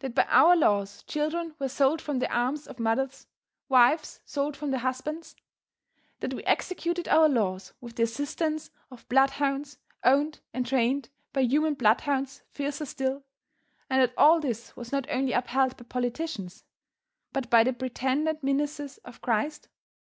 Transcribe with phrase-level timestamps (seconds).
[0.00, 3.26] That by our laws children were sold from the arms of mothers,
[3.70, 5.36] wives sold from their husbands?
[6.20, 11.72] That we executed our laws with the assistance of bloodhounds, owned and trained by human
[11.76, 13.24] bloodhounds fiercer still,
[13.88, 16.64] and that all this was not only upheld by politicians,
[17.32, 19.68] but by the pretended ministers of Christ?